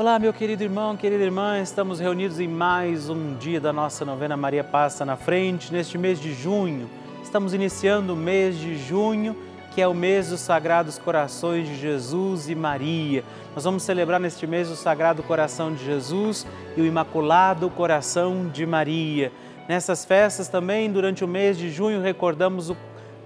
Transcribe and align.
Olá, 0.00 0.18
meu 0.18 0.32
querido 0.32 0.62
irmão, 0.62 0.96
querida 0.96 1.22
irmã, 1.22 1.60
estamos 1.60 2.00
reunidos 2.00 2.40
em 2.40 2.48
mais 2.48 3.10
um 3.10 3.34
dia 3.34 3.60
da 3.60 3.70
nossa 3.70 4.02
novena 4.02 4.34
Maria 4.34 4.64
Passa 4.64 5.04
na 5.04 5.14
Frente, 5.14 5.70
neste 5.70 5.98
mês 5.98 6.18
de 6.18 6.32
junho. 6.32 6.88
Estamos 7.22 7.52
iniciando 7.52 8.14
o 8.14 8.16
mês 8.16 8.58
de 8.58 8.78
junho, 8.78 9.36
que 9.74 9.82
é 9.82 9.86
o 9.86 9.92
mês 9.92 10.30
dos 10.30 10.40
Sagrados 10.40 10.96
Corações 10.96 11.68
de 11.68 11.76
Jesus 11.76 12.48
e 12.48 12.54
Maria. 12.54 13.22
Nós 13.54 13.62
vamos 13.62 13.82
celebrar 13.82 14.18
neste 14.18 14.46
mês 14.46 14.70
o 14.70 14.74
Sagrado 14.74 15.22
Coração 15.22 15.74
de 15.74 15.84
Jesus 15.84 16.46
e 16.78 16.80
o 16.80 16.86
Imaculado 16.86 17.68
Coração 17.68 18.48
de 18.48 18.64
Maria. 18.64 19.30
Nessas 19.68 20.06
festas 20.06 20.48
também, 20.48 20.90
durante 20.90 21.22
o 21.22 21.28
mês 21.28 21.58
de 21.58 21.70
junho, 21.70 22.00
recordamos 22.00 22.70
o 22.70 22.76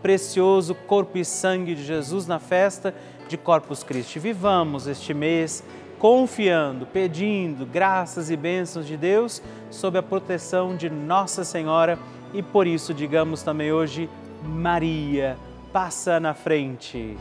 precioso 0.03 0.75
corpo 0.75 1.19
e 1.19 1.25
sangue 1.25 1.77
de 1.77 1.85
Jesus 1.85 2.27
na 2.27 2.41
festa 2.41 2.93
de 3.29 3.37
Corpus 3.37 3.85
Christi. 3.85 4.19
Vivamos 4.19 4.89
este 4.89 5.15
mês 5.15 5.63
confiando, 6.05 6.85
pedindo 6.85 7.65
graças 7.65 8.29
e 8.31 8.37
bênçãos 8.37 8.87
de 8.87 8.95
Deus 8.95 9.43
sob 9.71 9.97
a 9.97 10.03
proteção 10.03 10.77
de 10.77 10.91
Nossa 10.91 11.45
Senhora 11.45 11.99
e 12.35 12.43
por 12.43 12.67
isso 12.67 12.93
digamos 12.93 13.43
também 13.43 13.73
hoje, 13.73 14.11
Maria, 14.43 15.39
passa 15.73 16.21
na 16.21 16.35
frente. 16.35 17.17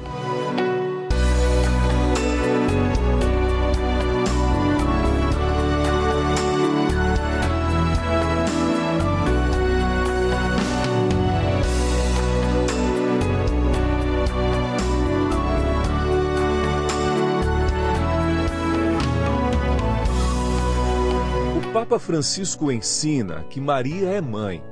Papa 21.93 22.05
Francisco 22.05 22.71
ensina 22.71 23.43
que 23.51 23.61
Maria 23.61 24.09
é 24.09 24.19
mãe 24.19 24.63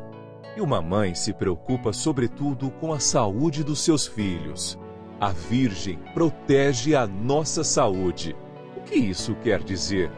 e 0.58 0.62
uma 0.62 0.82
mãe 0.82 1.14
se 1.14 1.32
preocupa 1.32 1.94
sobretudo 1.94 2.72
com 2.72 2.92
a 2.92 3.00
saúde 3.00 3.64
dos 3.64 3.84
seus 3.84 4.08
filhos. 4.08 4.76
A 5.20 5.30
Virgem 5.30 6.00
protege 6.16 6.96
a 6.96 7.06
nossa 7.06 7.64
saúde. 7.64 8.36
O 8.76 8.82
que 8.82 8.96
isso 8.96 9.36
quer 9.36 9.62
dizer? 9.62 10.12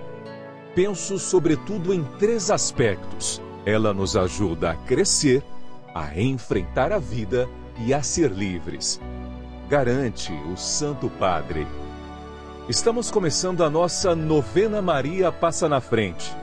Penso 0.73 1.19
sobretudo 1.19 1.93
em 1.93 2.05
três 2.19 2.49
aspectos. 2.49 3.41
Ela 3.65 3.93
nos 3.93 4.15
ajuda 4.15 4.71
a 4.71 4.75
crescer, 4.75 5.43
a 5.93 6.17
enfrentar 6.17 6.93
a 6.93 6.99
vida 6.99 7.49
e 7.85 7.93
a 7.93 8.01
ser 8.01 8.31
livres. 8.31 8.97
Garante 9.67 10.31
o 10.49 10.55
Santo 10.55 11.09
Padre. 11.09 11.67
Estamos 12.69 13.11
começando 13.11 13.61
a 13.61 13.69
nossa 13.69 14.15
novena 14.15 14.81
Maria 14.81 15.33
Passa 15.33 15.67
na 15.67 15.81
Frente 15.81 16.42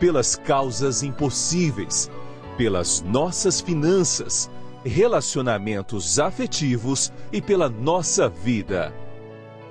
pelas 0.00 0.34
causas 0.34 1.02
impossíveis, 1.02 2.10
pelas 2.56 3.02
nossas 3.02 3.60
finanças, 3.60 4.50
relacionamentos 4.84 6.18
afetivos 6.18 7.12
e 7.30 7.40
pela 7.42 7.68
nossa 7.68 8.28
vida. 8.28 8.92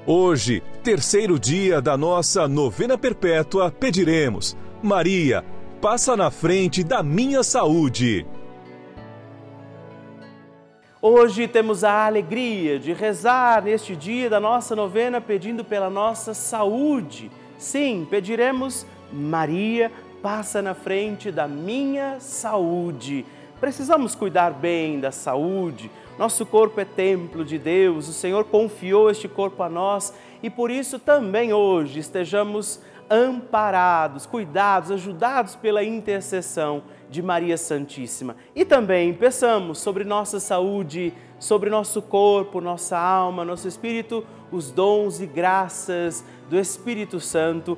Hoje, 0.06 0.64
terceiro 0.84 1.40
dia 1.40 1.82
da 1.82 1.98
nossa 1.98 2.48
novena 2.48 2.98
perpétua, 2.98 3.72
pediremos: 3.72 4.56
Maria, 4.82 5.44
passa 5.82 6.16
na 6.16 6.30
frente 6.30 6.84
da 6.84 7.02
minha 7.02 7.42
saúde. 7.42 8.26
Hoje 11.02 11.48
temos 11.48 11.84
a 11.84 12.06
alegria 12.06 12.78
de 12.78 12.92
rezar 12.92 13.64
neste 13.64 13.96
dia 13.96 14.30
da 14.30 14.40
nossa 14.40 14.76
novena 14.76 15.22
pedindo 15.22 15.64
pela 15.64 15.90
nossa 15.90 16.34
saúde. 16.34 17.32
Sim, 17.58 18.06
pediremos 18.10 18.86
Maria, 19.12 19.92
passa 20.22 20.62
na 20.62 20.74
frente 20.74 21.32
da 21.32 21.48
minha 21.48 22.20
saúde. 22.20 23.26
Precisamos 23.60 24.16
cuidar 24.16 24.52
bem 24.52 25.00
da 25.00 25.12
saúde. 25.12 25.92
Nosso 26.18 26.46
corpo 26.46 26.80
é 26.80 26.86
templo 26.86 27.46
de 27.46 27.58
Deus, 27.58 28.10
o 28.10 28.14
Senhor 28.14 28.44
confiou 28.44 29.10
este 29.10 29.28
corpo 29.28 29.64
a 29.64 29.70
nós 29.70 30.14
e 30.44 30.50
por 30.50 30.70
isso 30.70 31.00
também 31.00 31.54
hoje 31.54 32.00
estejamos 32.00 32.82
amparados, 33.10 34.26
cuidados, 34.26 34.92
ajudados 34.92 35.56
pela 35.56 35.84
intercessão 35.84 36.84
de 37.10 37.22
Maria 37.22 37.58
Santíssima. 37.58 38.36
E 38.54 38.64
também 38.64 39.14
peçamos 39.14 39.80
sobre 39.80 40.04
nossa 40.04 40.40
saúde, 40.40 41.14
sobre 41.40 41.70
nosso 41.70 42.02
corpo, 42.02 42.62
nossa 42.62 42.98
alma, 42.98 43.46
nosso 43.46 43.68
espírito, 43.68 44.26
os 44.52 44.72
dons 44.72 45.22
e 45.22 45.26
graças 45.26 46.24
do 46.50 46.60
Espírito 46.60 47.20
Santo 47.20 47.78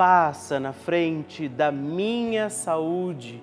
passa 0.00 0.58
na 0.58 0.72
frente 0.72 1.46
da 1.46 1.70
minha 1.70 2.48
saúde, 2.48 3.42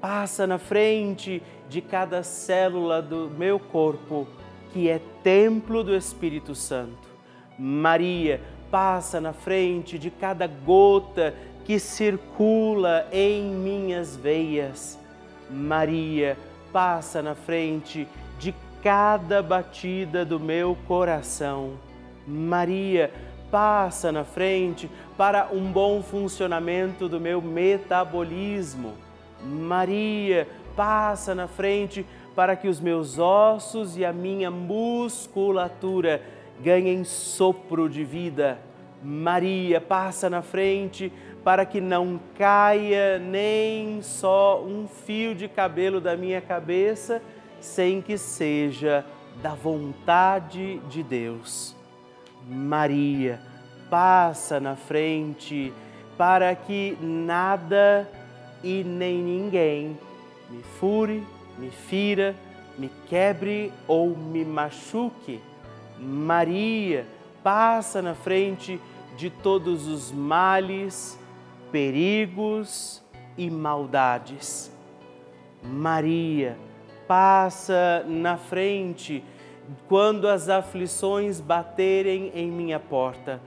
passa 0.00 0.44
na 0.44 0.58
frente 0.58 1.40
de 1.68 1.80
cada 1.80 2.24
célula 2.24 3.00
do 3.00 3.30
meu 3.30 3.60
corpo, 3.60 4.26
que 4.72 4.88
é 4.88 5.00
templo 5.22 5.84
do 5.84 5.94
Espírito 5.94 6.56
Santo. 6.56 7.08
Maria 7.56 8.40
passa 8.68 9.20
na 9.20 9.32
frente 9.32 9.96
de 9.96 10.10
cada 10.10 10.48
gota 10.48 11.32
que 11.64 11.78
circula 11.78 13.06
em 13.12 13.44
minhas 13.44 14.16
veias. 14.16 14.98
Maria 15.48 16.36
passa 16.72 17.22
na 17.22 17.36
frente 17.36 18.08
de 18.40 18.52
cada 18.82 19.40
batida 19.40 20.24
do 20.24 20.40
meu 20.40 20.76
coração. 20.88 21.74
Maria 22.26 23.12
passa 23.50 24.10
na 24.10 24.24
frente 24.24 24.90
para 25.16 25.48
um 25.52 25.72
bom 25.72 26.02
funcionamento 26.02 27.08
do 27.08 27.18
meu 27.18 27.40
metabolismo. 27.40 28.94
Maria, 29.42 30.46
passa 30.74 31.34
na 31.34 31.48
frente 31.48 32.04
para 32.34 32.54
que 32.54 32.68
os 32.68 32.80
meus 32.80 33.18
ossos 33.18 33.96
e 33.96 34.04
a 34.04 34.12
minha 34.12 34.50
musculatura 34.50 36.22
ganhem 36.62 37.02
sopro 37.04 37.88
de 37.88 38.04
vida. 38.04 38.58
Maria, 39.02 39.80
passa 39.80 40.28
na 40.28 40.42
frente 40.42 41.12
para 41.42 41.64
que 41.64 41.80
não 41.80 42.20
caia 42.36 43.18
nem 43.18 44.02
só 44.02 44.62
um 44.62 44.86
fio 44.86 45.34
de 45.34 45.48
cabelo 45.48 46.00
da 46.00 46.16
minha 46.16 46.40
cabeça 46.40 47.22
sem 47.60 48.02
que 48.02 48.18
seja 48.18 49.04
da 49.42 49.54
vontade 49.54 50.78
de 50.88 51.02
Deus. 51.02 51.74
Maria, 52.48 53.40
passa 53.90 54.60
na 54.60 54.76
frente 54.76 55.72
para 56.16 56.54
que 56.54 56.96
nada 57.00 58.08
e 58.62 58.82
nem 58.82 59.18
ninguém 59.18 59.98
me 60.48 60.62
fure, 60.62 61.26
me 61.58 61.70
fira, 61.70 62.34
me 62.78 62.90
quebre 63.08 63.72
ou 63.86 64.16
me 64.16 64.44
machuque. 64.44 65.40
Maria, 65.98 67.06
passa 67.42 68.02
na 68.02 68.14
frente 68.14 68.80
de 69.16 69.30
todos 69.30 69.86
os 69.86 70.12
males, 70.12 71.18
perigos 71.72 73.02
e 73.36 73.50
maldades. 73.50 74.70
Maria, 75.62 76.56
passa 77.08 78.04
na 78.06 78.36
frente 78.36 79.24
quando 79.88 80.28
as 80.28 80.48
aflições 80.48 81.40
baterem 81.40 82.30
em 82.34 82.50
minha 82.50 82.78
porta. 82.78 83.40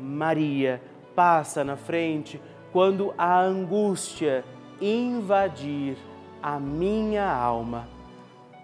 Maria, 0.00 0.82
passa 1.14 1.64
na 1.64 1.76
frente 1.76 2.40
quando 2.72 3.14
a 3.16 3.40
angústia 3.40 4.44
invadir 4.80 5.96
a 6.42 6.58
minha 6.58 7.30
alma. 7.30 7.88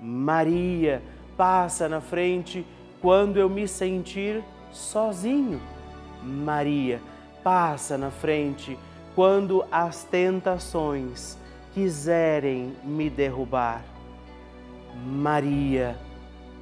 Maria, 0.00 1.02
passa 1.36 1.88
na 1.88 2.00
frente 2.00 2.66
quando 3.00 3.38
eu 3.38 3.48
me 3.48 3.66
sentir 3.66 4.42
sozinho. 4.70 5.60
Maria, 6.22 7.00
passa 7.42 7.98
na 7.98 8.10
frente 8.10 8.78
quando 9.14 9.64
as 9.70 10.04
tentações 10.04 11.38
quiserem 11.72 12.74
me 12.82 13.10
derrubar. 13.10 13.84
Maria, 15.04 15.96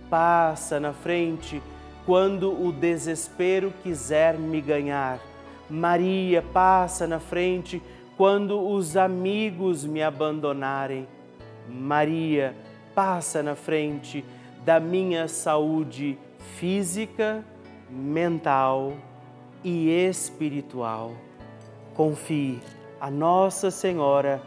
passa 0.09 0.81
na 0.81 0.93
frente 0.93 1.63
quando 2.05 2.51
o 2.51 2.73
desespero 2.73 3.73
quiser 3.83 4.39
me 4.39 4.61
ganhar. 4.61 5.21
Maria, 5.69 6.43
passa 6.43 7.07
na 7.07 7.19
frente 7.19 7.83
quando 8.17 8.61
os 8.61 8.97
amigos 8.97 9.85
me 9.85 10.03
abandonarem. 10.03 11.07
Maria, 11.69 12.55
passa 12.95 13.43
na 13.43 13.55
frente 13.55 14.25
da 14.65 14.79
minha 14.79 15.29
saúde 15.29 16.19
física, 16.57 17.45
mental 17.89 18.95
e 19.65 19.89
espiritual. 19.91 21.13
Confie 21.95 22.61
a 23.01 23.11
Nossa 23.11 23.71
Senhora 23.71 24.43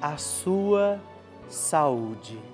a 0.00 0.16
sua 0.16 1.00
saúde. 1.48 2.53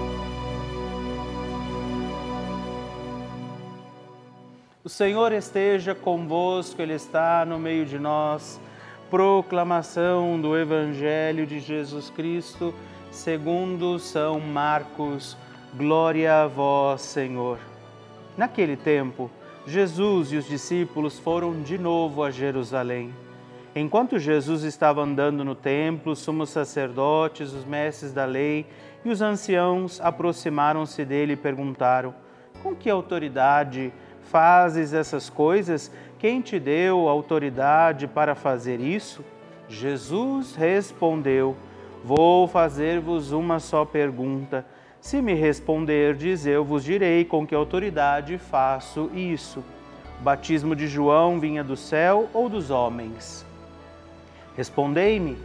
O 4.83 4.89
Senhor 4.89 5.31
esteja 5.31 5.93
convosco, 5.93 6.81
Ele 6.81 6.95
está 6.95 7.45
no 7.45 7.59
meio 7.59 7.85
de 7.85 7.99
nós. 7.99 8.59
Proclamação 9.11 10.41
do 10.41 10.57
Evangelho 10.57 11.45
de 11.45 11.59
Jesus 11.59 12.09
Cristo, 12.09 12.73
segundo 13.11 13.99
São 13.99 14.39
Marcos. 14.39 15.37
Glória 15.75 16.41
a 16.41 16.47
vós, 16.47 17.01
Senhor. 17.01 17.59
Naquele 18.35 18.75
tempo, 18.75 19.29
Jesus 19.67 20.31
e 20.31 20.37
os 20.37 20.47
discípulos 20.47 21.19
foram 21.19 21.61
de 21.61 21.77
novo 21.77 22.23
a 22.23 22.31
Jerusalém. 22.31 23.13
Enquanto 23.75 24.17
Jesus 24.17 24.63
estava 24.63 25.03
andando 25.03 25.45
no 25.45 25.53
templo, 25.53 26.13
os 26.13 26.19
sumos 26.19 26.49
sacerdotes, 26.49 27.53
os 27.53 27.65
mestres 27.65 28.13
da 28.13 28.25
lei 28.25 28.65
e 29.05 29.11
os 29.11 29.21
anciãos 29.21 30.01
aproximaram-se 30.01 31.05
dele 31.05 31.33
e 31.33 31.37
perguntaram: 31.37 32.15
Com 32.63 32.75
que 32.75 32.89
autoridade 32.89 33.93
fazes 34.31 34.93
essas 34.93 35.29
coisas? 35.29 35.91
Quem 36.17 36.39
te 36.39 36.57
deu 36.57 37.09
autoridade 37.09 38.07
para 38.07 38.33
fazer 38.33 38.79
isso? 38.79 39.23
Jesus 39.67 40.55
respondeu: 40.55 41.55
Vou 42.03 42.47
fazer-vos 42.47 43.31
uma 43.33 43.59
só 43.59 43.83
pergunta. 43.83 44.65
Se 45.01 45.21
me 45.21 45.33
responderdes, 45.33 46.45
eu 46.45 46.63
vos 46.63 46.83
direi 46.83 47.25
com 47.25 47.45
que 47.45 47.53
autoridade 47.53 48.37
faço 48.37 49.09
isso. 49.13 49.63
O 50.19 50.23
batismo 50.23 50.75
de 50.75 50.87
João 50.87 51.39
vinha 51.39 51.63
do 51.63 51.75
céu 51.75 52.29
ou 52.33 52.47
dos 52.47 52.69
homens? 52.69 53.45
Respondei-me. 54.55 55.37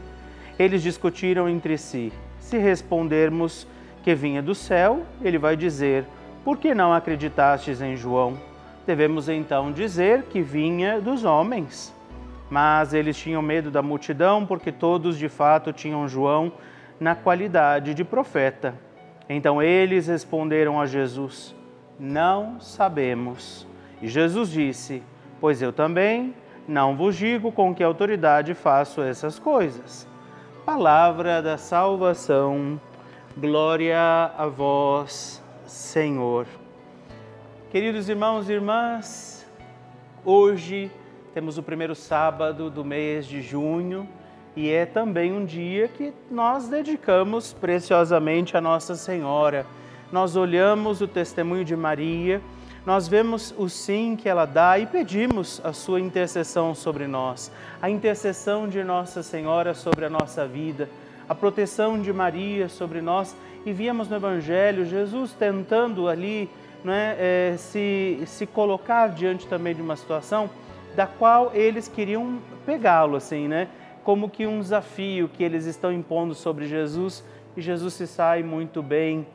Eles 0.59 0.83
discutiram 0.83 1.49
entre 1.49 1.77
si. 1.77 2.13
Se 2.39 2.59
respondermos 2.59 3.67
que 4.05 4.15
vinha 4.15 4.41
do 4.41 4.55
céu, 4.55 5.03
ele 5.21 5.39
vai 5.39 5.57
dizer: 5.57 6.05
Por 6.45 6.59
que 6.59 6.75
não 6.75 6.93
acreditastes 6.93 7.81
em 7.81 7.97
João? 7.97 8.39
Devemos 8.87 9.29
então 9.29 9.73
dizer 9.73 10.23
que 10.25 10.41
vinha 10.41 11.01
dos 11.01 11.25
homens. 11.25 11.95
Mas 12.49 12.95
eles 12.95 13.17
tinham 13.17 13.43
medo 13.43 13.71
da 13.71 13.83
multidão, 13.83 14.47
porque 14.47 14.71
todos 14.71 15.19
de 15.19 15.29
fato 15.29 15.73
tinham 15.73 16.07
João 16.07 16.53
na 17.01 17.15
qualidade 17.15 17.93
de 17.93 18.05
profeta. 18.05 18.75
Então 19.29 19.61
eles 19.61 20.07
responderam 20.07 20.81
a 20.81 20.87
Jesus: 20.87 21.55
Não 21.99 22.61
sabemos. 22.61 23.67
E 24.01 24.07
Jesus 24.07 24.51
disse: 24.51 25.03
Pois 25.41 25.61
eu 25.61 25.73
também 25.73 26.33
não 26.69 26.97
vos 26.97 27.17
digo 27.17 27.51
com 27.51 27.75
que 27.75 27.83
autoridade 27.83 28.55
faço 28.55 29.03
essas 29.03 29.39
coisas. 29.39 30.07
Palavra 30.65 31.43
da 31.43 31.57
salvação, 31.57 32.81
glória 33.37 33.99
a 34.37 34.47
vós, 34.47 35.43
Senhor. 35.65 36.47
Queridos 37.77 38.09
irmãos 38.09 38.49
e 38.49 38.55
irmãs, 38.55 39.47
hoje 40.25 40.91
temos 41.35 41.59
o 41.59 41.63
primeiro 41.63 41.95
sábado 41.95 42.71
do 42.71 42.83
mês 42.83 43.27
de 43.27 43.43
junho 43.43 44.09
e 44.57 44.71
é 44.71 44.87
também 44.87 45.31
um 45.31 45.45
dia 45.45 45.87
que 45.87 46.11
nós 46.31 46.69
dedicamos 46.69 47.53
preciosamente 47.53 48.57
a 48.57 48.63
Nossa 48.63 48.95
Senhora. 48.95 49.67
Nós 50.11 50.37
olhamos 50.37 51.03
o 51.03 51.07
testemunho 51.07 51.67
de 51.67 51.77
Maria, 51.77 52.41
nós 52.87 53.07
vemos 53.09 53.55
o 53.59 53.69
sim 53.69 54.17
que 54.17 54.27
ela 54.27 54.47
dá 54.47 54.79
e 54.79 54.87
pedimos 54.87 55.61
a 55.63 55.75
sua 55.75 56.01
intercessão 56.01 56.75
sobre 56.75 57.07
nós, 57.07 57.53
a 57.83 57.91
intercessão 57.91 58.67
de 58.67 58.83
Nossa 58.83 59.23
Senhora 59.23 59.75
sobre 59.75 60.07
a 60.07 60.09
nossa 60.09 60.47
vida, 60.47 60.89
a 61.29 61.35
proteção 61.35 62.01
de 62.01 62.11
Maria 62.11 62.71
sobre 62.71 63.03
nós. 63.03 63.37
E 63.67 63.73
víamos 63.73 64.09
no 64.09 64.17
Evangelho 64.17 64.87
Jesus 64.87 65.35
tentando 65.35 66.09
ali 66.09 66.49
né, 66.87 67.17
é, 67.19 67.55
se, 67.59 68.23
se 68.27 68.47
colocar 68.47 69.09
diante 69.09 69.49
também 69.49 69.75
de 69.75 69.83
uma 69.83 69.97
situação 69.97 70.49
da 70.95 71.05
qual 71.05 71.51
eles 71.53 71.89
queriam 71.89 72.39
pegá-lo, 72.65 73.17
assim, 73.17 73.49
né? 73.49 73.69
Como 74.05 74.31
que 74.31 74.47
um 74.47 74.61
desafio 74.61 75.29
que 75.29 75.43
eles 75.43 75.67
estão 75.67 75.93
impondo 75.93 76.33
sobre 76.33 76.67
Jesus 76.67 77.25
e 77.57 77.61
Jesus 77.61 77.95
se 77.95 78.07
sai 78.07 78.45
muito 78.45 78.85
bem 78.85 79.27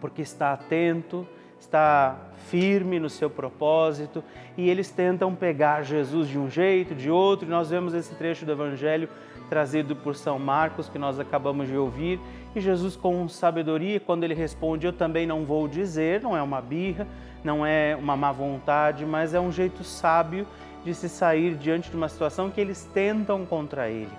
porque 0.00 0.22
está 0.22 0.52
atento, 0.52 1.26
está 1.58 2.16
firme 2.48 3.00
no 3.00 3.10
seu 3.10 3.28
propósito 3.28 4.22
e 4.56 4.70
eles 4.70 4.88
tentam 4.88 5.34
pegar 5.34 5.82
Jesus 5.82 6.28
de 6.28 6.38
um 6.38 6.48
jeito, 6.48 6.94
de 6.94 7.10
outro. 7.10 7.48
E 7.48 7.50
nós 7.50 7.70
vemos 7.70 7.92
esse 7.92 8.14
trecho 8.14 8.46
do 8.46 8.52
Evangelho 8.52 9.08
trazido 9.50 9.96
por 9.96 10.14
São 10.14 10.38
Marcos 10.38 10.88
que 10.88 10.98
nós 10.98 11.18
acabamos 11.18 11.66
de 11.66 11.76
ouvir 11.76 12.20
e 12.54 12.60
Jesus 12.60 12.96
com 12.96 13.28
sabedoria 13.28 14.00
quando 14.00 14.24
ele 14.24 14.34
responde 14.34 14.86
eu 14.86 14.92
também 14.92 15.26
não 15.26 15.44
vou 15.44 15.68
dizer, 15.68 16.22
não 16.22 16.36
é 16.36 16.42
uma 16.42 16.60
birra, 16.60 17.06
não 17.44 17.64
é 17.64 17.96
uma 17.96 18.16
má 18.16 18.32
vontade, 18.32 19.04
mas 19.04 19.34
é 19.34 19.40
um 19.40 19.52
jeito 19.52 19.84
sábio 19.84 20.46
de 20.84 20.94
se 20.94 21.08
sair 21.08 21.54
diante 21.54 21.90
de 21.90 21.96
uma 21.96 22.08
situação 22.08 22.50
que 22.50 22.60
eles 22.60 22.88
tentam 22.94 23.44
contra 23.44 23.88
ele. 23.88 24.12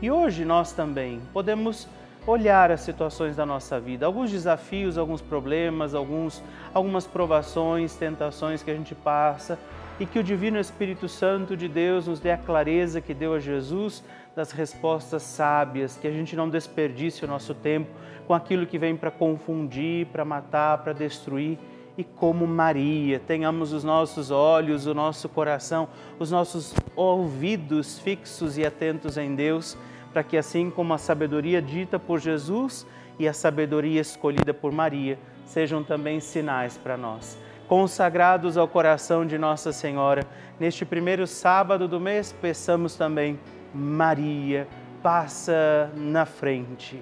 E 0.00 0.10
hoje 0.10 0.44
nós 0.44 0.72
também 0.72 1.20
podemos 1.32 1.88
olhar 2.26 2.70
as 2.70 2.80
situações 2.80 3.36
da 3.36 3.44
nossa 3.44 3.78
vida, 3.78 4.06
alguns 4.06 4.30
desafios, 4.30 4.96
alguns 4.96 5.20
problemas, 5.20 5.94
alguns, 5.94 6.42
algumas 6.72 7.06
provações, 7.06 7.94
tentações 7.94 8.62
que 8.62 8.70
a 8.70 8.74
gente 8.74 8.94
passa 8.94 9.58
e 10.00 10.06
que 10.06 10.18
o 10.18 10.24
Divino 10.24 10.58
Espírito 10.58 11.08
Santo 11.08 11.56
de 11.56 11.68
Deus 11.68 12.08
nos 12.08 12.20
dê 12.20 12.32
a 12.32 12.38
clareza 12.38 13.00
que 13.00 13.14
deu 13.14 13.34
a 13.34 13.38
Jesus 13.38 14.02
das 14.34 14.50
respostas 14.50 15.22
sábias, 15.22 15.96
que 15.96 16.06
a 16.06 16.10
gente 16.10 16.34
não 16.34 16.48
desperdice 16.48 17.24
o 17.24 17.28
nosso 17.28 17.54
tempo 17.54 17.90
com 18.26 18.34
aquilo 18.34 18.66
que 18.66 18.78
vem 18.78 18.96
para 18.96 19.10
confundir, 19.10 20.06
para 20.06 20.24
matar, 20.24 20.78
para 20.78 20.92
destruir. 20.92 21.58
E 21.96 22.02
como 22.02 22.46
Maria, 22.46 23.20
tenhamos 23.20 23.72
os 23.72 23.84
nossos 23.84 24.30
olhos, 24.30 24.86
o 24.86 24.94
nosso 24.94 25.28
coração, 25.28 25.88
os 26.18 26.30
nossos 26.30 26.74
ouvidos 26.96 27.98
fixos 28.00 28.58
e 28.58 28.66
atentos 28.66 29.16
em 29.16 29.34
Deus 29.34 29.76
para 30.14 30.22
que 30.22 30.36
assim 30.36 30.70
como 30.70 30.94
a 30.94 30.98
sabedoria 30.98 31.60
dita 31.60 31.98
por 31.98 32.20
Jesus 32.20 32.86
e 33.18 33.26
a 33.26 33.32
sabedoria 33.32 34.00
escolhida 34.00 34.54
por 34.54 34.70
Maria 34.70 35.18
sejam 35.44 35.82
também 35.82 36.20
sinais 36.20 36.78
para 36.78 36.96
nós. 36.96 37.36
Consagrados 37.66 38.56
ao 38.56 38.68
coração 38.68 39.26
de 39.26 39.36
Nossa 39.36 39.72
Senhora, 39.72 40.24
neste 40.60 40.84
primeiro 40.84 41.26
sábado 41.26 41.88
do 41.88 41.98
mês, 41.98 42.32
peçamos 42.32 42.94
também, 42.94 43.40
Maria, 43.74 44.68
passa 45.02 45.90
na 45.96 46.24
frente. 46.24 47.00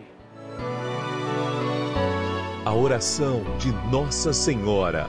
A 2.65 2.73
oração 2.73 3.43
de 3.59 3.71
Nossa 3.91 4.33
Senhora. 4.33 5.07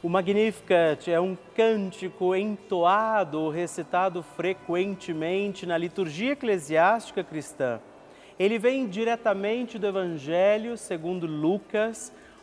O 0.00 0.08
Magnificat 0.08 1.10
é 1.10 1.20
um 1.20 1.36
cântico 1.56 2.34
entoado 2.36 3.50
recitado 3.50 4.22
frequentemente 4.22 5.66
na 5.66 5.76
liturgia 5.76 6.32
eclesiástica 6.32 7.24
cristã. 7.24 7.80
Ele 8.38 8.58
vem 8.58 8.86
diretamente 8.86 9.76
do 9.76 9.88
Evangelho 9.88 10.76
segundo 10.76 11.26
Lucas, 11.26 12.12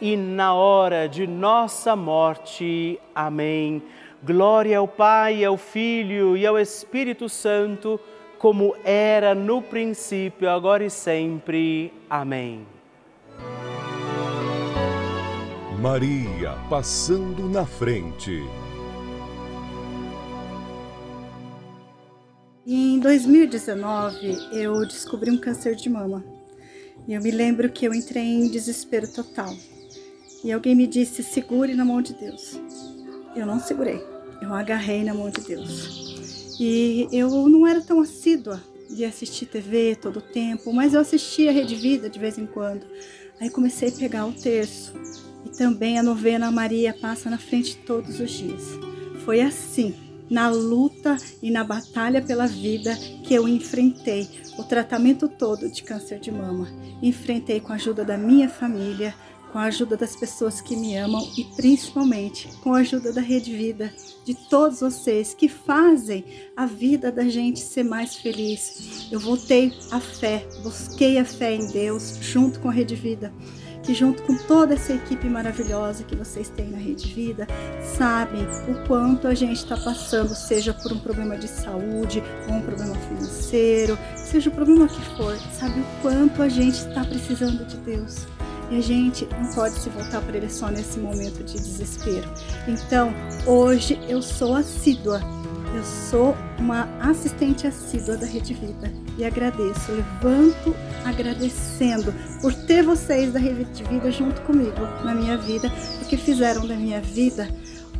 na 0.00 0.54
hora 0.54 1.08
de 1.08 1.26
nossa 1.26 1.94
morte. 1.96 2.98
Amém. 3.14 3.82
Glória 4.22 4.78
ao 4.78 4.88
Pai, 4.88 5.44
ao 5.44 5.56
Filho 5.56 6.36
e 6.36 6.46
ao 6.46 6.58
Espírito 6.58 7.28
Santo, 7.28 8.00
como 8.38 8.74
era 8.84 9.34
no 9.34 9.60
princípio, 9.60 10.48
agora 10.48 10.84
e 10.84 10.90
sempre. 10.90 11.92
Amém. 12.08 12.66
Maria 15.80 16.52
passando 16.70 17.48
na 17.48 17.66
frente. 17.66 18.42
In 22.66 22.98
2019, 23.00 24.38
eu 24.52 24.86
descobri 24.86 25.30
um 25.30 25.36
câncer 25.36 25.74
de 25.74 25.90
mama. 25.90 26.24
E 27.06 27.12
eu 27.12 27.20
me 27.20 27.30
lembro 27.30 27.70
que 27.70 27.84
eu 27.84 27.92
entrei 27.92 28.24
em 28.24 28.48
desespero 28.48 29.06
total. 29.06 29.54
E 30.44 30.52
alguém 30.52 30.74
me 30.74 30.86
disse: 30.86 31.22
segure 31.22 31.74
na 31.74 31.84
mão 31.84 32.02
de 32.02 32.12
Deus. 32.12 32.60
Eu 33.34 33.46
não 33.46 33.58
segurei, 33.58 34.00
eu 34.40 34.52
agarrei 34.52 35.02
na 35.02 35.14
mão 35.14 35.30
de 35.30 35.40
Deus. 35.40 36.56
E 36.60 37.08
eu 37.10 37.48
não 37.48 37.66
era 37.66 37.80
tão 37.80 38.00
assídua 38.00 38.62
de 38.88 39.04
assistir 39.04 39.46
TV 39.46 39.96
todo 39.96 40.18
o 40.18 40.22
tempo, 40.22 40.72
mas 40.72 40.94
eu 40.94 41.00
assistia 41.00 41.50
Rede 41.50 41.74
Vida 41.74 42.08
de 42.08 42.18
vez 42.18 42.38
em 42.38 42.46
quando. 42.46 42.86
Aí 43.40 43.50
comecei 43.50 43.88
a 43.88 43.92
pegar 43.92 44.26
o 44.26 44.32
terço 44.32 44.92
e 45.44 45.48
também 45.48 45.98
a 45.98 46.02
novena 46.02 46.50
Maria 46.50 46.94
passa 46.94 47.28
na 47.28 47.38
frente 47.38 47.76
todos 47.78 48.20
os 48.20 48.30
dias. 48.30 48.62
Foi 49.24 49.40
assim 49.40 49.94
na 50.30 50.48
luta 50.48 51.16
e 51.42 51.50
na 51.50 51.64
batalha 51.64 52.22
pela 52.22 52.46
vida 52.46 52.96
que 53.24 53.34
eu 53.34 53.48
enfrentei 53.48 54.28
o 54.58 54.64
tratamento 54.64 55.28
todo 55.28 55.70
de 55.70 55.82
câncer 55.82 56.18
de 56.18 56.30
mama. 56.30 56.68
Enfrentei 57.02 57.60
com 57.60 57.72
a 57.72 57.76
ajuda 57.76 58.04
da 58.04 58.16
minha 58.16 58.48
família, 58.48 59.14
com 59.54 59.60
a 59.60 59.66
ajuda 59.66 59.96
das 59.96 60.16
pessoas 60.16 60.60
que 60.60 60.74
me 60.74 60.96
amam 60.96 61.22
e 61.38 61.44
principalmente 61.44 62.48
com 62.60 62.74
a 62.74 62.78
ajuda 62.78 63.12
da 63.12 63.20
Rede 63.20 63.56
Vida, 63.56 63.94
de 64.24 64.34
todos 64.34 64.80
vocês 64.80 65.32
que 65.32 65.48
fazem 65.48 66.24
a 66.56 66.66
vida 66.66 67.12
da 67.12 67.22
gente 67.28 67.60
ser 67.60 67.84
mais 67.84 68.16
feliz. 68.16 69.06
Eu 69.12 69.20
voltei 69.20 69.72
à 69.92 70.00
fé, 70.00 70.44
busquei 70.64 71.18
a 71.20 71.24
fé 71.24 71.54
em 71.54 71.68
Deus 71.68 72.18
junto 72.20 72.58
com 72.58 72.68
a 72.68 72.72
Rede 72.72 72.96
Vida 72.96 73.32
que 73.84 73.94
junto 73.94 74.22
com 74.22 74.34
toda 74.34 74.74
essa 74.74 74.94
equipe 74.94 75.28
maravilhosa 75.28 76.04
que 76.04 76.16
vocês 76.16 76.48
têm 76.48 76.70
na 76.70 76.78
Rede 76.78 77.06
Vida, 77.12 77.46
sabem 77.82 78.42
o 78.66 78.88
quanto 78.88 79.28
a 79.28 79.34
gente 79.34 79.58
está 79.58 79.76
passando, 79.76 80.34
seja 80.34 80.72
por 80.72 80.90
um 80.90 80.98
problema 80.98 81.36
de 81.36 81.46
saúde 81.46 82.22
ou 82.48 82.54
um 82.54 82.62
problema 82.62 82.94
financeiro, 82.94 83.98
seja 84.16 84.48
o 84.48 84.52
problema 84.54 84.88
que 84.88 85.02
for, 85.18 85.36
sabe 85.52 85.80
o 85.80 85.86
quanto 86.00 86.42
a 86.42 86.48
gente 86.48 86.78
está 86.78 87.04
precisando 87.04 87.62
de 87.66 87.76
Deus. 87.76 88.26
E 88.70 88.78
a 88.78 88.80
gente 88.80 89.28
não 89.38 89.52
pode 89.52 89.74
se 89.74 89.88
voltar 89.90 90.20
para 90.22 90.36
Ele 90.36 90.48
só 90.48 90.68
nesse 90.68 90.98
momento 90.98 91.44
de 91.44 91.54
desespero. 91.54 92.28
Então, 92.66 93.12
hoje 93.46 93.98
eu 94.08 94.22
sou 94.22 94.54
assídua 94.54 95.20
eu 95.74 95.82
sou 95.82 96.36
uma 96.56 96.88
assistente 97.00 97.66
assídua 97.66 98.16
da 98.16 98.26
Rede 98.26 98.54
Vida 98.54 98.92
e 99.18 99.24
agradeço, 99.24 99.90
levanto 99.90 100.74
agradecendo 101.04 102.14
por 102.40 102.54
ter 102.54 102.82
vocês 102.84 103.32
da 103.32 103.40
Rede 103.40 103.82
Vida 103.82 104.10
junto 104.12 104.40
comigo 104.42 104.80
na 105.04 105.12
minha 105.14 105.36
vida, 105.36 105.68
porque 105.98 106.16
fizeram 106.16 106.64
da 106.64 106.76
minha 106.76 107.00
vida 107.00 107.48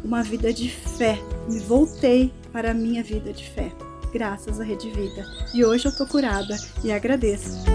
uma 0.04 0.23
vida 0.23 0.52
de 0.52 0.71
fé. 0.71 1.18
Me 1.49 1.59
voltei 1.59 2.33
para 2.52 2.71
a 2.71 2.75
minha 2.75 3.02
vida 3.02 3.33
de 3.33 3.44
fé, 3.50 3.73
graças 4.12 4.61
à 4.61 4.64
Rede 4.64 4.90
Vida. 4.90 5.26
E 5.52 5.64
hoje 5.64 5.87
eu 5.87 5.90
estou 5.90 6.06
curada 6.06 6.56
e 6.85 6.92
agradeço. 6.92 7.74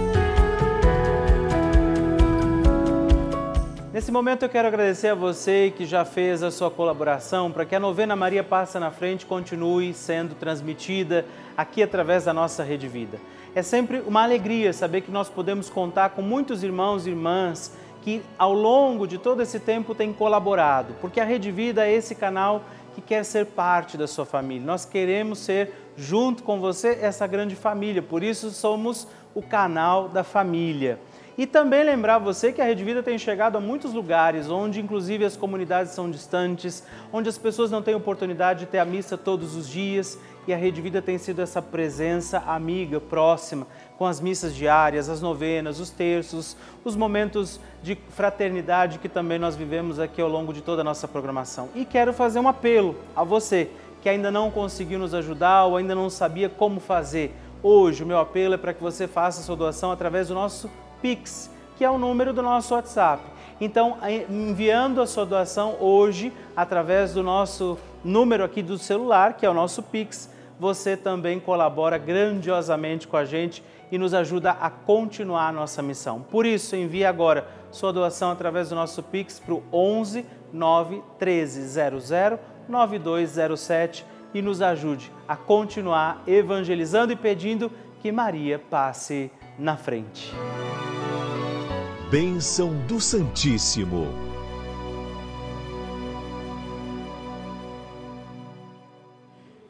Nesse 3.99 4.13
momento 4.13 4.43
eu 4.43 4.49
quero 4.49 4.65
agradecer 4.65 5.09
a 5.09 5.13
você 5.13 5.73
que 5.75 5.85
já 5.85 6.05
fez 6.05 6.41
a 6.41 6.49
sua 6.49 6.71
colaboração 6.71 7.51
para 7.51 7.65
que 7.65 7.75
a 7.75 7.81
novena 7.81 8.15
Maria 8.15 8.41
Passa 8.41 8.79
na 8.79 8.91
Frente 8.91 9.25
continue 9.25 9.93
sendo 9.93 10.35
transmitida 10.35 11.25
aqui 11.57 11.83
através 11.83 12.23
da 12.23 12.33
nossa 12.33 12.63
Rede 12.63 12.87
Vida. 12.87 13.19
É 13.53 13.61
sempre 13.61 14.01
uma 14.07 14.23
alegria 14.23 14.71
saber 14.71 15.01
que 15.01 15.11
nós 15.11 15.27
podemos 15.27 15.69
contar 15.69 16.11
com 16.11 16.21
muitos 16.21 16.63
irmãos 16.63 17.05
e 17.05 17.09
irmãs 17.09 17.75
que 18.01 18.21
ao 18.37 18.53
longo 18.53 19.05
de 19.05 19.17
todo 19.17 19.41
esse 19.41 19.59
tempo 19.59 19.93
têm 19.93 20.13
colaborado, 20.13 20.95
porque 21.01 21.19
a 21.19 21.25
Rede 21.25 21.51
Vida 21.51 21.85
é 21.85 21.91
esse 21.91 22.15
canal 22.15 22.63
que 22.95 23.01
quer 23.01 23.25
ser 23.25 23.47
parte 23.47 23.97
da 23.97 24.07
sua 24.07 24.25
família. 24.25 24.65
Nós 24.65 24.85
queremos 24.85 25.39
ser, 25.39 25.73
junto 25.97 26.41
com 26.43 26.61
você, 26.61 26.99
essa 27.01 27.27
grande 27.27 27.53
família, 27.53 28.01
por 28.01 28.23
isso 28.23 28.49
somos 28.49 29.05
o 29.35 29.41
canal 29.41 30.07
da 30.07 30.23
família. 30.23 30.97
E 31.39 31.47
também 31.47 31.85
lembrar 31.85 32.17
você 32.17 32.51
que 32.51 32.61
a 32.61 32.65
Rede 32.65 32.83
Vida 32.83 33.01
tem 33.01 33.17
chegado 33.17 33.57
a 33.57 33.61
muitos 33.61 33.93
lugares, 33.93 34.49
onde 34.49 34.81
inclusive 34.81 35.23
as 35.23 35.37
comunidades 35.37 35.93
são 35.93 36.11
distantes, 36.11 36.83
onde 37.13 37.29
as 37.29 37.37
pessoas 37.37 37.71
não 37.71 37.81
têm 37.81 37.95
oportunidade 37.95 38.59
de 38.59 38.65
ter 38.65 38.77
a 38.77 38.83
missa 38.83 39.17
todos 39.17 39.55
os 39.55 39.69
dias, 39.69 40.19
e 40.45 40.53
a 40.53 40.57
Rede 40.57 40.81
Vida 40.81 41.01
tem 41.01 41.17
sido 41.17 41.41
essa 41.41 41.61
presença 41.61 42.39
amiga, 42.39 42.99
próxima, 42.99 43.65
com 43.97 44.05
as 44.05 44.19
missas 44.19 44.53
diárias, 44.53 45.07
as 45.07 45.21
novenas, 45.21 45.79
os 45.79 45.89
terços, 45.89 46.57
os 46.83 46.97
momentos 46.97 47.57
de 47.81 47.97
fraternidade 48.09 48.99
que 48.99 49.07
também 49.07 49.39
nós 49.39 49.55
vivemos 49.55 49.97
aqui 49.97 50.21
ao 50.21 50.27
longo 50.27 50.51
de 50.51 50.59
toda 50.59 50.81
a 50.81 50.83
nossa 50.83 51.07
programação. 51.07 51.69
E 51.73 51.85
quero 51.85 52.11
fazer 52.11 52.39
um 52.39 52.49
apelo 52.49 52.97
a 53.15 53.23
você 53.23 53.69
que 54.01 54.09
ainda 54.09 54.29
não 54.29 54.51
conseguiu 54.51 54.99
nos 54.99 55.13
ajudar 55.13 55.63
ou 55.63 55.77
ainda 55.77 55.95
não 55.95 56.09
sabia 56.09 56.49
como 56.49 56.81
fazer. 56.81 57.33
Hoje, 57.63 58.03
o 58.03 58.05
meu 58.05 58.19
apelo 58.19 58.55
é 58.55 58.57
para 58.57 58.73
que 58.73 58.83
você 58.83 59.07
faça 59.07 59.39
a 59.39 59.43
sua 59.43 59.55
doação 59.55 59.89
através 59.89 60.27
do 60.27 60.33
nosso 60.33 60.69
Pix, 61.01 61.49
que 61.77 61.83
é 61.83 61.89
o 61.89 61.97
número 61.97 62.33
do 62.33 62.41
nosso 62.41 62.73
WhatsApp. 62.73 63.23
Então, 63.61 63.97
enviando 64.29 65.01
a 65.01 65.07
sua 65.07 65.25
doação 65.25 65.75
hoje 65.79 66.31
através 66.55 67.13
do 67.13 67.21
nosso 67.21 67.77
número 68.03 68.43
aqui 68.43 68.63
do 68.63 68.77
celular, 68.77 69.33
que 69.33 69.45
é 69.45 69.49
o 69.49 69.53
nosso 69.53 69.83
Pix, 69.83 70.29
você 70.59 70.95
também 70.95 71.39
colabora 71.39 71.97
grandiosamente 71.97 73.07
com 73.07 73.17
a 73.17 73.25
gente 73.25 73.63
e 73.91 73.97
nos 73.97 74.13
ajuda 74.13 74.51
a 74.51 74.69
continuar 74.69 75.47
a 75.47 75.51
nossa 75.51 75.81
missão. 75.81 76.21
Por 76.21 76.45
isso, 76.45 76.75
envie 76.75 77.05
agora 77.05 77.47
sua 77.71 77.91
doação 77.91 78.31
através 78.31 78.69
do 78.69 78.75
nosso 78.75 79.01
Pix 79.03 79.39
para 79.39 79.53
o 79.53 79.63
11 79.71 80.25
9 80.51 80.95
1300 81.19 82.09
9207 82.67 84.05
e 84.33 84.41
nos 84.41 84.61
ajude 84.61 85.11
a 85.27 85.35
continuar 85.35 86.21
evangelizando 86.27 87.11
e 87.11 87.15
pedindo 87.15 87.71
que 88.01 88.11
Maria 88.11 88.59
passe 88.59 89.31
na 89.57 89.75
frente. 89.75 90.33
Bênção 92.09 92.73
do 92.87 92.99
Santíssimo. 92.99 94.07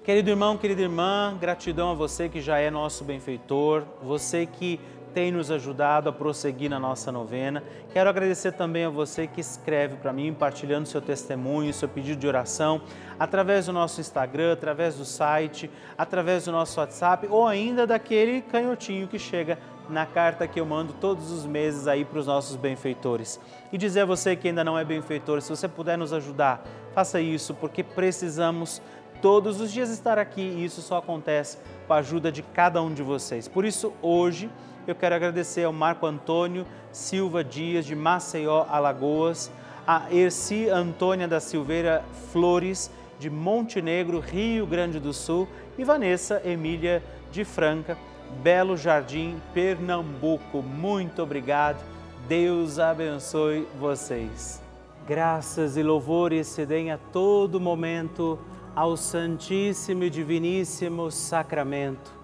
Querido 0.06 0.30
irmão, 0.30 0.58
querida 0.58 0.82
irmã, 0.82 1.38
gratidão 1.38 1.92
a 1.92 1.94
você 1.94 2.30
que 2.30 2.40
já 2.40 2.58
é 2.58 2.72
nosso 2.72 3.04
benfeitor, 3.04 3.84
você 4.02 4.46
que 4.46 4.80
tem 5.14 5.32
nos 5.32 5.52
ajudado 5.52 6.10
a 6.10 6.14
prosseguir 6.14 6.70
na 6.70 6.80
nossa 6.80 7.12
novena. 7.12 7.64
Quero 7.92 8.10
agradecer 8.10 8.52
também 8.52 8.86
a 8.86 8.90
você 8.90 9.28
que 9.28 9.42
escreve 9.42 9.96
para 9.98 10.14
mim, 10.14 10.34
partilhando 10.34 10.88
seu 10.88 11.02
testemunho, 11.02 11.74
seu 11.74 11.90
pedido 11.90 12.20
de 12.20 12.28
oração, 12.28 12.82
através 13.20 13.66
do 13.66 13.74
nosso 13.74 14.00
Instagram, 14.02 14.54
através 14.54 14.96
do 14.96 15.06
site, 15.06 15.70
através 15.98 16.46
do 16.46 16.52
nosso 16.52 16.80
WhatsApp 16.80 17.28
ou 17.30 17.48
ainda 17.48 17.86
daquele 17.86 18.42
canhotinho 18.42 19.08
que 19.08 19.20
chega 19.20 19.58
na 19.90 20.06
carta 20.06 20.48
que 20.48 20.60
eu 20.60 20.66
mando 20.66 20.94
todos 20.94 21.32
os 21.32 21.46
meses 21.46 21.88
aí 21.88 22.06
para 22.06 22.20
os 22.20 22.28
nossos 22.28 22.56
benfeitores. 22.56 23.40
E 23.72 23.78
dizer 23.78 24.02
a 24.02 24.06
você 24.06 24.36
que 24.36 24.48
ainda 24.48 24.64
não 24.64 24.78
é 24.78 24.86
benfeitor, 24.86 25.42
se 25.42 25.50
você 25.50 25.68
puder 25.68 25.98
nos 25.98 26.14
ajudar, 26.14 26.64
faça 26.94 27.20
isso, 27.20 27.54
porque 27.56 27.84
precisamos 27.84 28.82
todos 29.22 29.60
os 29.60 29.72
dias 29.72 29.90
estar 29.90 30.18
aqui 30.18 30.42
e 30.42 30.64
isso 30.64 30.82
só 30.82 30.98
acontece 30.98 31.58
com 31.88 31.94
a 31.94 31.98
ajuda 31.98 32.32
de 32.32 32.42
cada 32.42 32.82
um 32.82 32.94
de 32.94 33.04
vocês. 33.04 33.48
Por 33.48 33.66
isso, 33.66 33.94
hoje, 34.02 34.50
eu 34.88 34.96
quero 34.96 35.16
agradecer 35.16 35.64
ao 35.64 35.74
Marco 35.74 36.06
Antônio 36.06 36.66
Silva 36.92 37.44
Dias, 37.44 37.86
de 37.86 37.96
Maceió, 37.96 38.66
Alagoas, 38.70 39.52
a 39.86 40.12
Erci 40.12 40.70
Antônia 40.70 41.28
da 41.28 41.40
Silveira 41.40 42.04
Flores, 42.32 42.92
de 43.20 43.30
Montenegro, 43.30 44.20
Rio 44.20 44.66
Grande 44.66 45.00
do 45.00 45.14
Sul, 45.14 45.48
e 45.78 45.84
Vanessa 45.84 46.42
Emília 46.46 47.04
de 47.32 47.44
Franca, 47.44 47.98
Belo 48.42 48.78
Jardim, 48.78 49.40
Pernambuco. 49.54 50.62
Muito 50.62 51.22
obrigado. 51.22 51.84
Deus 52.28 52.80
abençoe 52.80 53.68
vocês. 53.80 54.62
Graças 55.08 55.76
e 55.76 55.82
louvores 55.82 56.48
se 56.48 56.66
deem 56.66 56.92
a 56.92 56.98
todo 56.98 57.60
momento 57.60 58.38
ao 58.76 58.96
Santíssimo 58.96 60.04
e 60.04 60.10
Diviníssimo 60.10 61.10
Sacramento. 61.10 62.19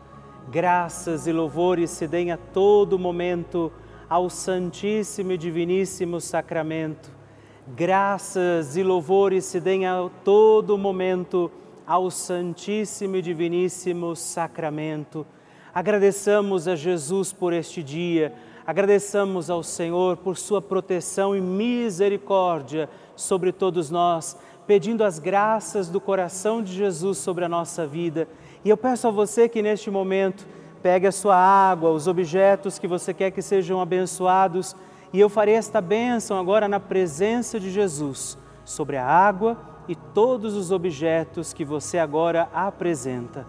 Graças 0.50 1.28
e 1.28 1.32
louvores 1.32 1.90
se 1.90 2.08
deem 2.08 2.32
a 2.32 2.38
todo 2.38 3.00
momento 3.00 3.72
ao 4.10 4.30
Santíssimo 4.30 5.32
e 5.32 5.38
Diviníssimo 5.38 6.22
Sacramento. 6.22 7.12
Graças 7.68 8.78
e 8.78 8.84
louvores 8.84 9.46
se 9.46 9.60
deem 9.60 9.88
a 9.88 10.10
todo 10.24 10.78
momento 10.78 11.52
ao 11.86 12.12
Santíssimo 12.12 13.16
e 13.16 13.22
Diviníssimo 13.22 14.16
Sacramento 14.16 15.26
Agradeçamos 15.76 16.70
a 16.70 16.76
Jesus 16.78 17.34
por 17.34 17.52
este 17.52 17.84
dia, 17.84 18.34
agradeçamos 18.66 19.50
ao 19.50 19.62
Senhor 19.62 20.16
por 20.16 20.38
sua 20.38 20.62
proteção 20.62 21.36
e 21.36 21.42
misericórdia 21.42 22.90
sobre 23.14 23.52
todos 23.52 23.90
nós, 23.90 24.38
pedindo 24.66 25.04
as 25.04 25.20
graças 25.20 25.90
do 25.90 26.00
coração 26.00 26.64
de 26.64 26.72
Jesus 26.72 27.18
sobre 27.18 27.44
a 27.44 27.50
nossa 27.50 27.86
vida. 27.86 28.26
E 28.66 28.70
eu 28.70 28.76
peço 28.76 29.08
a 29.08 29.12
você 29.12 29.48
que 29.48 29.62
neste 29.62 29.92
momento 29.92 30.48
pegue 30.82 31.06
a 31.06 31.12
sua 31.12 31.36
água, 31.36 31.92
os 31.92 32.08
objetos 32.08 32.80
que 32.80 32.88
você 32.88 33.14
quer 33.14 33.30
que 33.30 33.42
sejam 33.42 33.80
abençoados, 33.80 34.76
e 35.14 35.20
eu 35.20 35.30
farei 35.30 35.54
esta 35.54 35.80
bênção 35.80 36.40
agora 36.40 36.68
na 36.68 36.80
presença 36.80 37.60
de 37.60 37.70
Jesus 37.70 38.36
sobre 38.66 38.98
a 38.98 39.06
água 39.06 39.56
e 39.88 39.96
todos 39.96 40.56
os 40.56 40.72
objetos 40.72 41.54
que 41.54 41.64
você 41.64 42.00
agora 42.00 42.50
apresenta. 42.52 43.46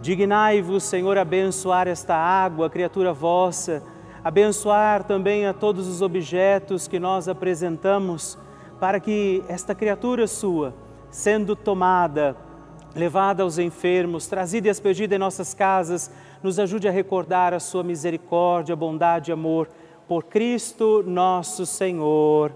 Dignai-vos, 0.00 0.84
Senhor, 0.84 1.18
abençoar 1.18 1.88
esta 1.88 2.14
água, 2.14 2.70
criatura 2.70 3.12
vossa, 3.12 3.82
abençoar 4.22 5.02
também 5.02 5.44
a 5.44 5.52
todos 5.52 5.88
os 5.88 6.02
objetos 6.02 6.86
que 6.86 7.00
nós 7.00 7.26
apresentamos, 7.26 8.38
para 8.78 9.00
que 9.00 9.42
esta 9.48 9.74
criatura 9.74 10.28
sua, 10.28 10.72
sendo 11.10 11.56
tomada, 11.56 12.36
levada 12.94 13.42
aos 13.42 13.58
enfermos, 13.58 14.26
trazida 14.26 14.68
e 14.68 14.70
aspergida 14.70 15.14
em 15.14 15.18
nossas 15.18 15.54
casas, 15.54 16.10
nos 16.42 16.58
ajude 16.58 16.88
a 16.88 16.90
recordar 16.90 17.54
a 17.54 17.60
sua 17.60 17.82
misericórdia, 17.82 18.74
bondade 18.74 19.30
e 19.30 19.32
amor 19.32 19.68
por 20.08 20.24
Cristo 20.24 21.04
nosso 21.06 21.64
Senhor. 21.64 22.52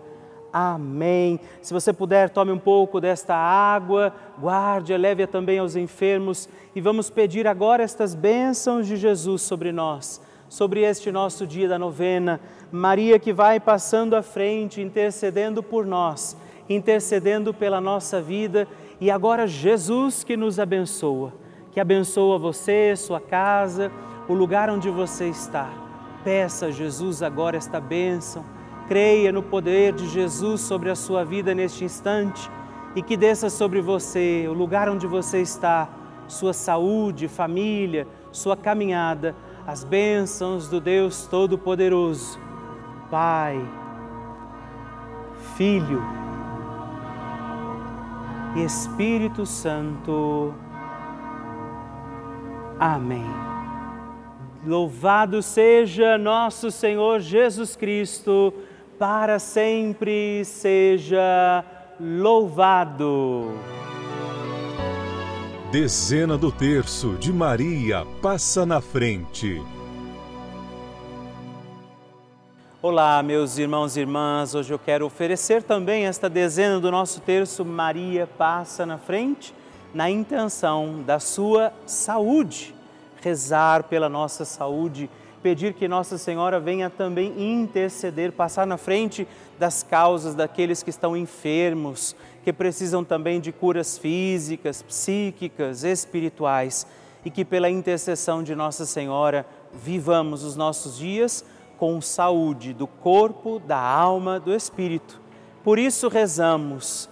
Amém. 0.53 1.41
Se 1.61 1.73
você 1.73 1.93
puder, 1.93 2.31
tome 2.31 2.53
um 2.53 2.59
pouco 2.59 3.01
desta 3.01 3.35
água, 3.35 4.15
guarde, 4.39 4.97
leve-a 4.97 5.27
também 5.27 5.59
aos 5.59 5.75
enfermos 5.75 6.49
e 6.75 6.81
vamos 6.81 7.11
pedir 7.11 7.47
agora 7.47 7.83
estas 7.83 8.15
bênçãos 8.15 8.87
de 8.87 8.97
Jesus 8.97 9.43
sobre 9.43 9.73
nós, 9.73 10.21
sobre 10.49 10.83
este 10.83 11.11
nosso 11.11 11.47
dia 11.47 11.69
da 11.69 11.79
novena. 11.79 12.41
Maria 12.71 13.19
que 13.19 13.33
vai 13.33 13.59
passando 13.59 14.15
à 14.15 14.23
frente, 14.23 14.81
intercedendo 14.81 15.61
por 15.63 15.85
nós, 15.85 16.37
intercedendo 16.69 17.53
pela 17.53 17.81
nossa 17.81 18.21
vida 18.21 18.69
e 19.05 19.11
agora 19.11 19.47
Jesus 19.47 20.25
que 20.25 20.35
nos 20.35 20.59
abençoa, 20.59 21.35
que 21.71 21.79
abençoa 21.79 22.39
você, 22.39 22.97
sua 22.97 23.21
casa, 23.21 23.93
o 24.27 24.33
lugar 24.33 24.71
onde 24.71 24.89
você 24.89 25.29
está. 25.29 25.71
Peça 26.25 26.67
a 26.67 26.71
Jesus 26.71 27.23
agora 27.23 27.55
esta 27.55 27.79
bênção 27.79 28.43
Creia 28.89 29.31
no 29.31 29.43
poder 29.43 29.93
de 29.93 30.07
Jesus 30.09 30.63
sobre 30.63 30.89
a 30.89 30.95
sua 30.95 31.23
vida 31.23 31.55
neste 31.55 31.85
instante 31.85 32.51
e 32.95 33.03
que 33.03 33.15
desça 33.15 33.51
sobre 33.51 33.83
você, 33.83 34.47
o 34.49 34.55
lugar 34.55 34.89
onde 34.89 35.07
você 35.07 35.43
está, 35.43 35.87
sua 36.27 36.55
saúde, 36.55 37.29
família, 37.29 38.07
sua 38.33 38.57
caminhada, 38.57 39.35
as 39.67 39.85
bênçãos 39.85 40.67
do 40.67 40.81
Deus 40.81 41.27
Todo-Poderoso. 41.27 42.39
Pai, 43.11 43.61
Filho 45.57 46.24
e 48.55 48.65
Espírito 48.65 49.45
Santo. 49.45 50.55
Amém. 52.79 53.27
Louvado 54.67 55.43
seja 55.43 56.17
nosso 56.17 56.71
Senhor 56.71 57.21
Jesus 57.21 57.77
Cristo 57.77 58.53
para 58.99 59.39
sempre 59.39 60.45
seja 60.45 61.65
louvado. 62.01 63.53
Dezena 65.71 66.39
do 66.39 66.53
terço 66.53 67.15
de 67.15 67.33
Maria 67.33 68.07
passa 68.23 68.65
na 68.65 68.81
frente. 68.81 69.61
Olá, 72.87 73.23
meus 73.23 73.57
irmãos 73.57 73.97
e 73.97 74.01
irmãs. 74.01 74.55
Hoje 74.55 74.71
eu 74.71 74.79
quero 74.79 75.07
oferecer 75.07 75.63
também 75.63 76.05
esta 76.05 76.29
dezena 76.29 76.79
do 76.79 76.91
nosso 76.91 77.19
terço 77.23 77.65
Maria 77.65 78.27
passa 78.27 78.85
na 78.85 78.99
frente, 78.99 79.55
na 79.95 80.11
intenção 80.11 81.03
da 81.03 81.19
sua 81.19 81.73
saúde, 81.87 82.75
rezar 83.23 83.85
pela 83.85 84.11
nossa 84.11 84.45
saúde 84.45 85.09
pedir 85.43 85.73
que 85.73 85.89
Nossa 85.89 86.19
Senhora 86.19 86.61
venha 86.61 86.91
também 86.91 87.33
interceder, 87.39 88.33
passar 88.33 88.67
na 88.67 88.77
frente 88.77 89.27
das 89.59 89.83
causas 89.83 90.35
daqueles 90.35 90.83
que 90.83 90.91
estão 90.91 91.17
enfermos, 91.17 92.15
que 92.45 92.53
precisam 92.53 93.03
também 93.03 93.41
de 93.41 93.51
curas 93.51 93.97
físicas, 93.97 94.83
psíquicas, 94.83 95.85
espirituais 95.85 96.87
e 97.25 97.31
que 97.31 97.47
pela 97.47 97.71
intercessão 97.71 98.43
de 98.43 98.55
Nossa 98.55 98.85
Senhora 98.85 99.47
vivamos 99.73 100.45
os 100.45 100.55
nossos 100.55 100.99
dias 100.99 101.43
com 101.79 102.01
saúde 102.01 102.73
do 102.73 102.87
corpo, 102.87 103.59
da 103.59 103.79
alma, 103.79 104.39
do 104.41 104.55
espírito. 104.55 105.21
Por 105.63 105.79
isso 105.79 106.09
rezamos, 106.09 107.09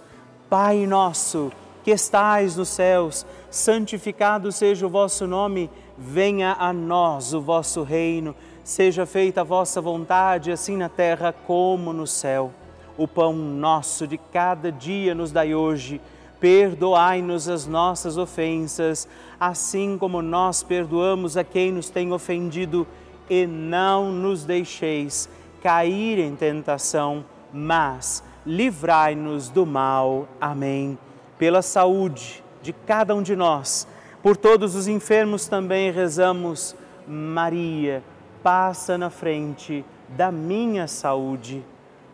Pai 0.49 0.85
nosso, 0.85 1.51
que 1.83 1.91
estais 1.91 2.55
nos 2.55 2.69
céus, 2.69 3.25
santificado 3.49 4.51
seja 4.51 4.85
o 4.85 4.89
vosso 4.89 5.25
nome 5.27 5.69
venha 5.97 6.55
a 6.59 6.73
nós 6.73 7.33
o 7.33 7.41
vosso 7.41 7.83
reino, 7.83 8.35
seja 8.63 9.05
feita 9.05 9.41
a 9.41 9.43
vossa 9.43 9.81
vontade, 9.81 10.51
assim 10.51 10.77
na 10.77 10.89
terra 10.89 11.33
como 11.45 11.93
no 11.93 12.07
céu. 12.07 12.51
O 12.97 13.07
pão 13.07 13.33
nosso 13.33 14.07
de 14.07 14.17
cada 14.17 14.71
dia 14.71 15.15
nos 15.15 15.31
dai 15.31 15.53
hoje. 15.53 15.99
Perdoai-nos 16.39 17.47
as 17.47 17.65
nossas 17.65 18.17
ofensas, 18.17 19.07
assim 19.39 19.97
como 19.97 20.21
nós 20.21 20.61
perdoamos 20.61 21.37
a 21.37 21.43
quem 21.43 21.71
nos 21.71 21.89
tem 21.89 22.11
ofendido, 22.11 22.85
e 23.29 23.45
não 23.47 24.11
nos 24.11 24.43
deixeis 24.43 25.29
cair 25.61 26.19
em 26.19 26.35
tentação, 26.35 27.23
mas 27.53 28.23
livrai-nos 28.45 29.49
do 29.49 29.65
mal. 29.65 30.27
Amém. 30.39 30.97
Pela 31.37 31.61
saúde 31.61 32.43
de 32.61 32.73
cada 32.73 33.15
um 33.15 33.21
de 33.21 33.35
nós, 33.35 33.87
por 34.21 34.37
todos 34.37 34.75
os 34.75 34.87
enfermos 34.87 35.47
também 35.47 35.91
rezamos, 35.91 36.75
Maria, 37.07 38.03
passa 38.41 38.97
na 38.97 39.09
frente 39.09 39.85
da 40.09 40.31
minha 40.31 40.87
saúde. 40.87 41.63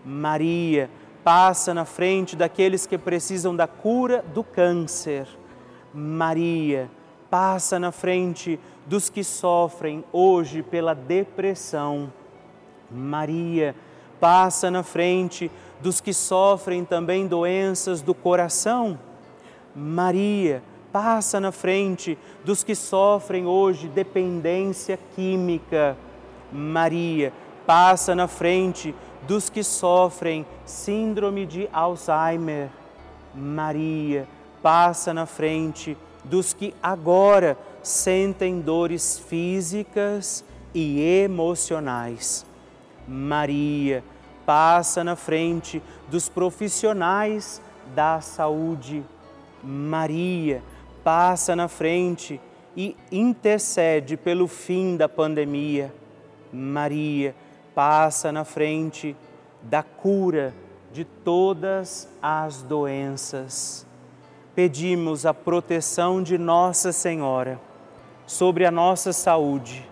Maria, 0.03 0.89
passa 1.23 1.73
na 1.73 1.85
frente 1.85 2.35
daqueles 2.35 2.85
que 2.85 2.97
precisam 2.97 3.55
da 3.55 3.67
cura 3.67 4.23
do 4.33 4.43
câncer. 4.43 5.27
Maria, 5.93 6.89
passa 7.29 7.79
na 7.79 7.91
frente 7.91 8.59
dos 8.89 9.07
que 9.07 9.23
sofrem 9.23 10.03
hoje 10.11 10.63
pela 10.63 10.95
depressão. 10.95 12.11
Maria, 12.89 13.75
passa 14.19 14.71
na 14.71 14.81
frente 14.81 15.51
dos 15.79 16.01
que 16.01 16.11
sofrem 16.11 16.83
também 16.83 17.27
doenças 17.27 18.01
do 18.01 18.15
coração. 18.15 18.97
Maria, 19.75 20.63
passa 20.91 21.39
na 21.39 21.51
frente 21.51 22.17
dos 22.43 22.63
que 22.63 22.73
sofrem 22.73 23.45
hoje 23.45 23.87
dependência 23.87 24.97
química. 25.15 25.95
Maria, 26.51 27.31
passa 27.67 28.15
na 28.15 28.27
frente 28.27 28.95
dos 29.27 29.51
que 29.51 29.63
sofrem 29.63 30.43
síndrome 30.65 31.45
de 31.45 31.69
Alzheimer. 31.71 32.69
Maria, 33.35 34.27
passa 34.63 35.13
na 35.13 35.27
frente 35.27 35.95
dos 36.23 36.53
que 36.53 36.73
agora 36.81 37.55
sentem 37.81 38.59
dores 38.59 39.19
físicas 39.19 40.43
e 40.73 40.99
emocionais. 41.23 42.45
Maria, 43.07 44.03
passa 44.45 45.03
na 45.03 45.15
frente 45.15 45.81
dos 46.07 46.29
profissionais 46.29 47.61
da 47.95 48.21
saúde. 48.21 49.03
Maria, 49.63 50.61
passa 51.03 51.55
na 51.55 51.67
frente 51.67 52.39
e 52.75 52.95
intercede 53.11 54.15
pelo 54.15 54.47
fim 54.47 54.95
da 54.95 55.09
pandemia. 55.09 55.93
Maria 56.51 57.35
passa 57.73 58.31
na 58.31 58.43
frente 58.43 59.15
da 59.61 59.83
cura 59.83 60.53
de 60.91 61.03
todas 61.03 62.07
as 62.21 62.61
doenças. 62.63 63.85
Pedimos 64.55 65.25
a 65.25 65.33
proteção 65.33 66.21
de 66.21 66.37
Nossa 66.37 66.91
Senhora 66.91 67.68
sobre 68.29 68.63
a 68.63 68.69
nossa 68.69 69.11
saúde, 69.11 69.83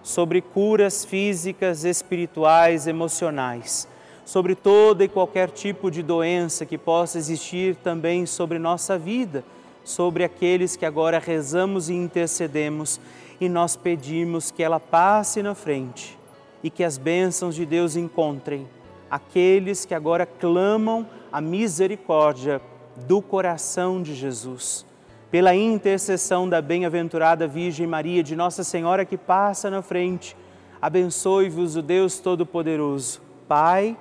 sobre 0.00 0.40
curas 0.40 1.04
físicas, 1.04 1.82
espirituais, 1.82 2.86
emocionais, 2.86 3.88
sobre 4.24 4.54
toda 4.54 5.02
e 5.02 5.08
qualquer 5.08 5.50
tipo 5.50 5.90
de 5.90 6.00
doença 6.00 6.64
que 6.64 6.78
possa 6.78 7.18
existir 7.18 7.74
também 7.74 8.26
sobre 8.26 8.60
nossa 8.60 8.96
vida 8.96 9.42
sobre 9.84 10.22
aqueles 10.22 10.76
que 10.76 10.86
agora 10.86 11.18
rezamos 11.18 11.88
e 11.88 11.94
intercedemos 11.94 13.00
e 13.40 13.48
nós 13.48 13.74
pedimos 13.74 14.50
que 14.50 14.62
ela 14.62 14.78
passe 14.78 15.42
na 15.42 15.54
frente 15.54 16.16
e 16.62 16.70
que 16.70 16.84
as 16.84 16.96
bênçãos 16.96 17.54
de 17.54 17.64
Deus 17.64 17.96
encontrem 17.96 18.68
aqueles 19.10 19.84
que 19.84 19.94
agora 19.94 20.24
clamam 20.24 21.06
a 21.32 21.40
misericórdia 21.40 22.60
do 23.08 23.20
coração 23.20 24.00
de 24.00 24.14
Jesus. 24.14 24.86
Pela 25.30 25.54
intercessão 25.54 26.48
da 26.48 26.60
bem-aventurada 26.60 27.46
Virgem 27.46 27.86
Maria, 27.86 28.22
de 28.22 28.34
Nossa 28.34 28.64
Senhora 28.64 29.04
que 29.04 29.16
passa 29.16 29.70
na 29.70 29.80
frente, 29.80 30.36
abençoe-vos 30.82 31.76
o 31.76 31.82
Deus 31.82 32.18
Todo-Poderoso, 32.18 33.20
Pai, 33.46 33.96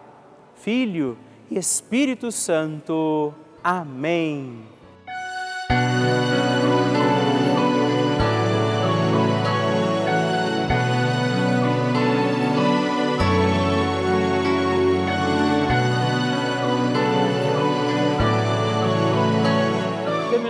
Filho 0.56 1.18
e 1.52 1.58
Espírito 1.58 2.32
Santo. 2.32 3.32
Amém. 3.64 4.79